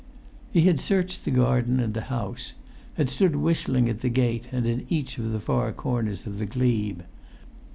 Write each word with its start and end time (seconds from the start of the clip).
He 0.51 0.61
had 0.63 0.79
searched 0.79 1.25
the 1.25 1.29
garden 1.29 1.79
and 1.79 1.93
the 1.93 2.01
house; 2.09 2.53
had 2.95 3.07
stood 3.07 3.35
whistling 3.35 3.87
at 3.87 3.99
the 3.99 4.09
gate, 4.09 4.47
and 4.51 4.65
in 4.65 4.87
each 4.89 5.19
of 5.19 5.31
the 5.31 5.39
far 5.39 5.71
corners 5.71 6.25
of 6.25 6.39
the 6.39 6.47
glebe. 6.47 7.01